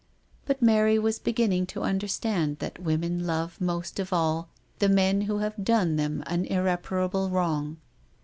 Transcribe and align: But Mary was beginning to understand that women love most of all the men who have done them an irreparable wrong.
But 0.47 0.63
Mary 0.63 0.97
was 0.97 1.19
beginning 1.19 1.67
to 1.67 1.83
understand 1.83 2.57
that 2.57 2.79
women 2.81 3.27
love 3.27 3.61
most 3.61 3.99
of 3.99 4.11
all 4.11 4.49
the 4.79 4.89
men 4.89 5.21
who 5.29 5.37
have 5.37 5.63
done 5.63 5.95
them 5.95 6.23
an 6.25 6.45
irreparable 6.45 7.29
wrong. 7.29 7.77